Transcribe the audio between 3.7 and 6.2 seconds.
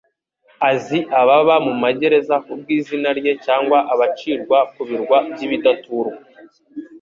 abacirwa ku birwa by'ibidaturwa.